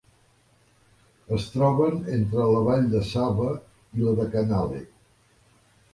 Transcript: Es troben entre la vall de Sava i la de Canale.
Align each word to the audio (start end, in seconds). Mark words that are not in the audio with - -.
Es 1.35 1.45
troben 1.57 2.01
entre 2.17 2.47
la 2.53 2.63
vall 2.69 2.89
de 2.97 3.03
Sava 3.11 3.53
i 4.01 4.07
la 4.09 4.19
de 4.21 4.29
Canale. 4.37 4.85